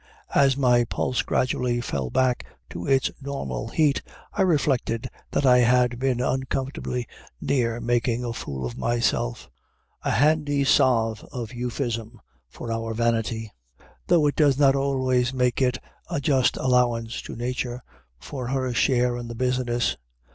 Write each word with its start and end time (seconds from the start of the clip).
As 0.33 0.57
my 0.57 0.83
pulse 0.83 1.21
gradually 1.21 1.79
fell 1.79 2.09
back 2.09 2.43
to 2.71 2.87
its 2.87 3.11
normal 3.21 3.71
beat, 3.77 4.01
I 4.33 4.41
reflected 4.41 5.07
that 5.29 5.45
I 5.45 5.59
had 5.59 5.99
been 5.99 6.19
uncomfortably 6.19 7.07
near 7.39 7.79
making 7.79 8.25
a 8.25 8.33
fool 8.33 8.65
of 8.65 8.79
myself, 8.79 9.47
a 10.01 10.09
handy 10.09 10.63
salve 10.63 11.23
of 11.31 11.53
euphuism 11.53 12.19
for 12.49 12.71
our 12.71 12.95
vanity, 12.95 13.51
though 14.07 14.25
it 14.25 14.35
does 14.35 14.57
not 14.57 14.75
always 14.75 15.35
make 15.35 15.61
a 15.61 15.73
just 16.19 16.57
allowance 16.57 17.21
to 17.21 17.35
Nature 17.35 17.83
for 18.19 18.47
her 18.47 18.73
share 18.73 19.15
in 19.17 19.27
the 19.27 19.35
business. 19.35 19.97